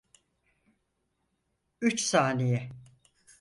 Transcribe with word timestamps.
Üç 1.81 2.01
saniye. 2.01 2.69